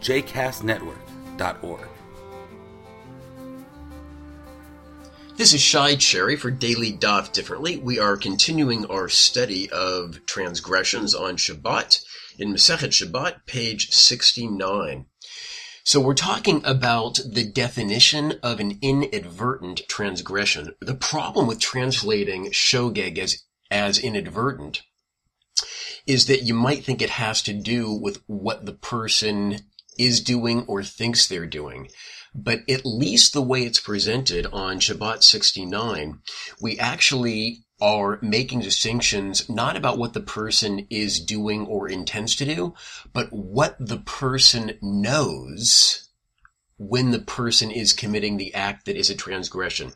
[0.00, 1.88] jcastnetwork.org.
[5.36, 7.78] This is Shai Cherry for Daily Daf Differently.
[7.78, 12.04] We are continuing our study of transgressions on Shabbat
[12.38, 15.06] in Masechet Shabbat, page 69.
[15.82, 20.74] So we're talking about the definition of an inadvertent transgression.
[20.80, 24.82] The problem with translating shogeg as, as inadvertent
[26.06, 29.60] is that you might think it has to do with what the person
[30.00, 31.88] is doing or thinks they're doing.
[32.34, 36.20] But at least the way it's presented on Shabbat 69,
[36.60, 42.44] we actually are making distinctions not about what the person is doing or intends to
[42.44, 42.74] do,
[43.12, 46.08] but what the person knows
[46.78, 49.92] when the person is committing the act that is a transgression.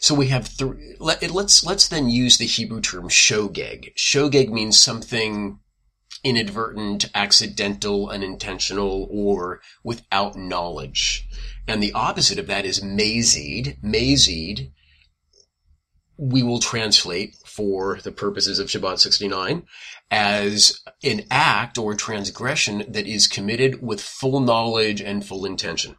[0.00, 3.94] So we have three, let, us let's then use the Hebrew term shogeg.
[3.96, 5.58] Shogeg means something
[6.24, 11.28] inadvertent, accidental, unintentional, or without knowledge.
[11.68, 13.80] And the opposite of that is mazid.
[13.82, 14.72] Mazid,
[16.16, 19.64] we will translate for the purposes of Shabbat 69
[20.10, 25.96] as an act or transgression that is committed with full knowledge and full intention.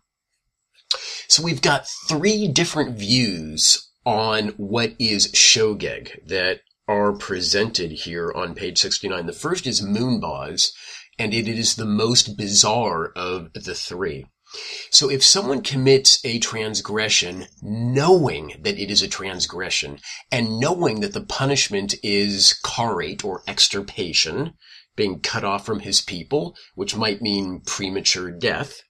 [1.27, 8.55] So we've got three different views on what is shogeg that are presented here on
[8.55, 9.25] page 69.
[9.25, 10.71] The first is Moonbaz,
[11.17, 14.25] and it is the most bizarre of the three.
[14.91, 19.99] So if someone commits a transgression knowing that it is a transgression
[20.31, 24.53] and knowing that the punishment is karet or extirpation,
[24.95, 28.81] being cut off from his people, which might mean premature death,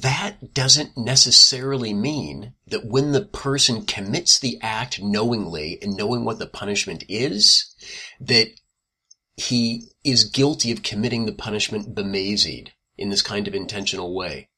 [0.00, 6.38] that doesn't necessarily mean that when the person commits the act knowingly and knowing what
[6.38, 7.74] the punishment is,
[8.20, 8.48] that
[9.36, 14.48] he is guilty of committing the punishment bemazed in this kind of intentional way.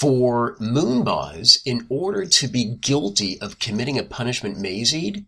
[0.00, 5.24] For Moonbaz, in order to be guilty of committing a punishment mazed,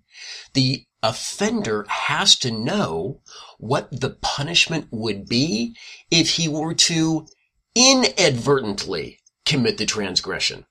[0.54, 3.20] the offender has to know
[3.58, 5.76] what the punishment would be
[6.10, 7.26] if he were to
[7.74, 10.66] inadvertently commit the transgression.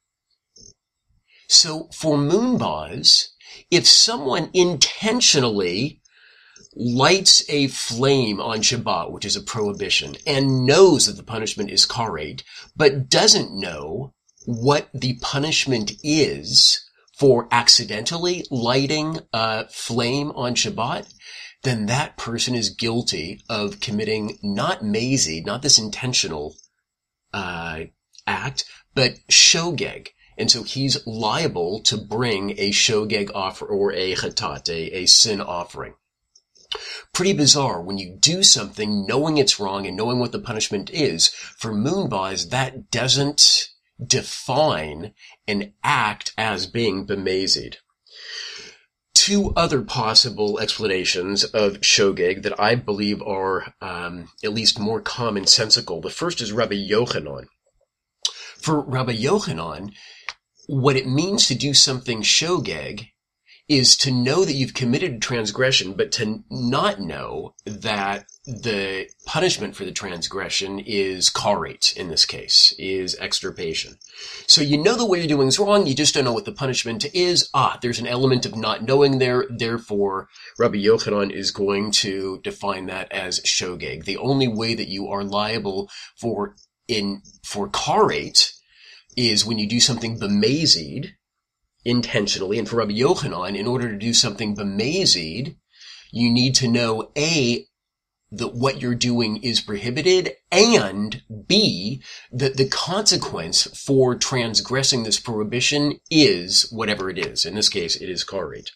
[1.50, 3.30] So for Moonbaz,
[3.72, 6.02] if someone intentionally
[6.76, 11.88] lights a flame on Shabbat, which is a prohibition, and knows that the punishment is
[11.88, 12.44] karet,
[12.76, 14.14] but doesn't know
[14.46, 16.88] what the punishment is
[17.18, 21.12] for accidentally lighting a flame on Shabbat,
[21.64, 26.56] then that person is guilty of committing not mazy, not this intentional
[27.34, 27.82] uh,
[28.28, 30.10] act, but shogeg.
[30.38, 35.42] And so he's liable to bring a shogeg offer or a chatat, a, a sin
[35.42, 35.96] offering.
[37.14, 41.30] Pretty bizarre when you do something knowing it's wrong and knowing what the punishment is.
[41.30, 43.70] For Moonbaz, that doesn't
[44.06, 45.14] define
[45.48, 47.78] an act as being bemazed.
[49.16, 56.02] Two other possible explanations of shogeg that I believe are um, at least more commonsensical.
[56.02, 57.48] The first is Rabbi Yochanan.
[58.62, 59.94] For Rabbi Yochanan,
[60.68, 63.10] what it means to do something shogeg
[63.68, 69.76] is to know that you've committed a transgression, but to not know that the punishment
[69.76, 73.98] for the transgression is karet in this case, is extirpation.
[74.48, 76.54] So you know the way you're doing is wrong, you just don't know what the
[76.54, 77.50] punishment is.
[77.54, 82.86] Ah, there's an element of not knowing there, therefore Rabbi Yochanan is going to define
[82.86, 84.06] that as shogeg.
[84.06, 86.56] The only way that you are liable for
[86.88, 88.54] in, for karet
[89.18, 91.08] is when you do something bemazed,
[91.84, 92.60] intentionally.
[92.60, 95.56] And for Rabbi Yochanan, in order to do something bemazed,
[96.12, 97.66] you need to know A,
[98.30, 106.00] that what you're doing is prohibited, and B, that the consequence for transgressing this prohibition
[106.12, 107.46] is whatever it is.
[107.46, 108.72] In this case, it is karet.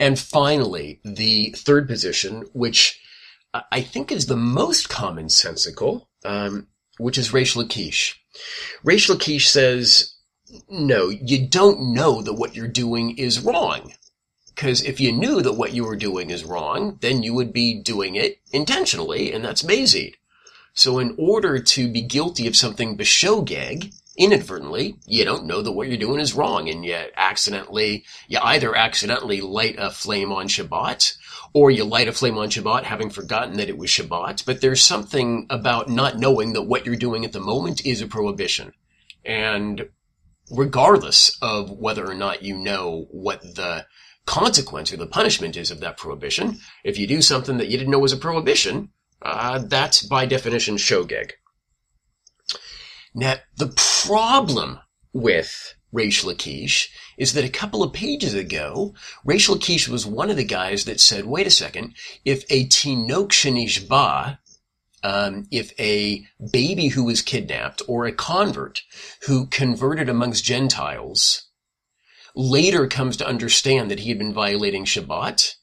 [0.00, 3.00] And finally, the third position, which
[3.72, 8.14] I think is the most commonsensical, um, which is Reish Lakish.
[8.84, 10.14] Reish Lakish says
[10.68, 13.92] no, you don't know that what you're doing is wrong.
[14.54, 17.80] Because if you knew that what you were doing is wrong, then you would be
[17.80, 20.14] doing it intentionally, and that's mazid.
[20.74, 25.88] So in order to be guilty of something b'shogeg, inadvertently, you don't know that what
[25.88, 31.16] you're doing is wrong and you accidentally, you either accidentally light a flame on Shabbat
[31.54, 34.44] or you light a flame on Shabbat having forgotten that it was Shabbat.
[34.44, 38.06] But there's something about not knowing that what you're doing at the moment is a
[38.06, 38.72] prohibition.
[39.24, 39.88] And
[40.50, 43.86] regardless of whether or not you know what the
[44.26, 47.90] consequence or the punishment is of that prohibition, if you do something that you didn't
[47.90, 48.90] know was a prohibition,
[49.22, 51.32] uh, that's by definition shogeg.
[53.14, 53.72] Now, the
[54.06, 54.80] problem
[55.12, 58.94] with Reish Lakish is that a couple of pages ago,
[59.26, 61.94] Reish Lakish was one of the guys that said, wait a second,
[62.24, 64.38] if a tinok shenishba,
[65.02, 68.82] um, if a baby who was kidnapped or a convert
[69.26, 71.48] who converted amongst Gentiles
[72.34, 75.54] later comes to understand that he had been violating Shabbat,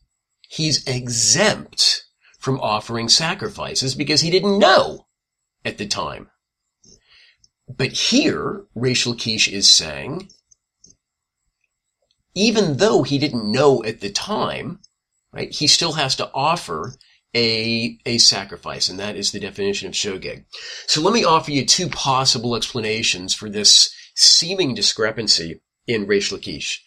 [0.49, 2.05] he's exempt
[2.39, 5.07] from offering sacrifices because he didn't know
[5.63, 6.29] at the time.
[7.67, 10.29] But here, Reish Lakish is saying,
[12.35, 14.79] even though he didn't know at the time,
[15.33, 16.93] right, he still has to offer
[17.35, 20.45] a, a sacrifice, and that is the definition of shogeg.
[20.87, 26.79] So let me offer you two possible explanations for this seeming discrepancy in Reish Lakish.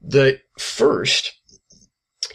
[0.00, 1.32] The first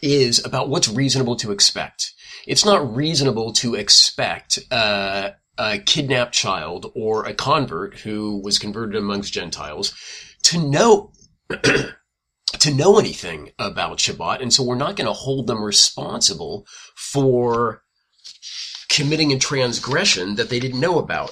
[0.01, 2.13] is about what's reasonable to expect.
[2.45, 8.95] It's not reasonable to expect uh, a kidnapped child or a convert who was converted
[8.95, 9.93] amongst Gentiles
[10.43, 11.11] to know
[12.59, 16.65] to know anything about Shabbat, and so we're not going to hold them responsible
[16.95, 17.83] for
[18.89, 21.31] committing a transgression that they didn't know about.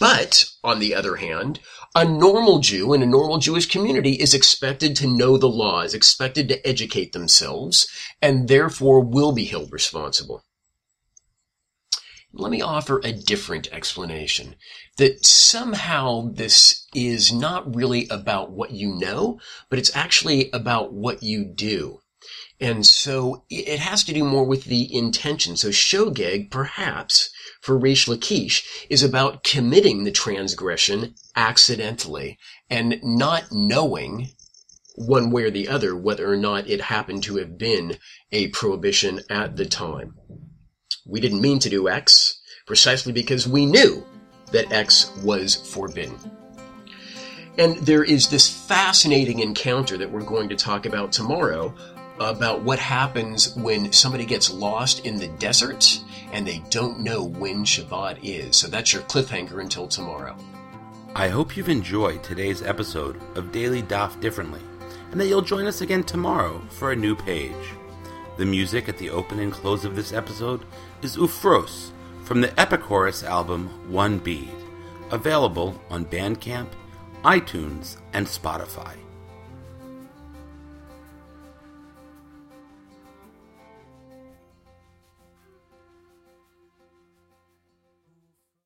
[0.00, 1.60] But, on the other hand,
[1.94, 5.94] a normal Jew in a normal Jewish community is expected to know the law, is
[5.94, 7.86] expected to educate themselves,
[8.20, 10.44] and therefore will be held responsible.
[12.32, 14.56] Let me offer a different explanation
[14.98, 19.40] that somehow this is not really about what you know,
[19.70, 22.00] but it's actually about what you do.
[22.60, 25.56] And so it has to do more with the intention.
[25.56, 27.30] So shogeg, perhaps,
[27.62, 32.38] for Reish Lakish, is about committing the transgression accidentally
[32.68, 34.30] and not knowing
[34.96, 37.96] one way or the other whether or not it happened to have been
[38.32, 40.14] a prohibition at the time.
[41.08, 44.04] We didn't mean to do X precisely because we knew
[44.52, 46.16] that X was forbidden.
[47.58, 51.74] And there is this fascinating encounter that we're going to talk about tomorrow
[52.20, 56.00] about what happens when somebody gets lost in the desert
[56.32, 58.56] and they don't know when Shabbat is.
[58.56, 60.36] So that's your cliffhanger until tomorrow.
[61.14, 64.60] I hope you've enjoyed today's episode of Daily Daf Differently,
[65.10, 67.54] and that you'll join us again tomorrow for a new page.
[68.38, 70.64] The music at the open and close of this episode
[71.02, 71.90] is Ufros
[72.22, 74.54] from the Epichorus album One Bead,
[75.10, 76.68] available on Bandcamp,
[77.24, 78.94] iTunes, and Spotify.